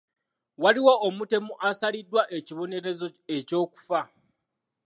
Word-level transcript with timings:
Waliwo 0.61 0.93
omutemu 1.07 1.51
asaliddwa 1.69 2.21
ekibonerezo 2.37 3.07
eky'okufa. 3.37 3.99